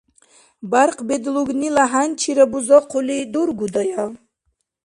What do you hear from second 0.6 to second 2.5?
Бяркъ бедлугнила хӀянчира